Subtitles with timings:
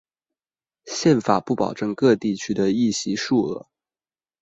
[0.87, 3.67] 宪法不保证各地区的议席数额。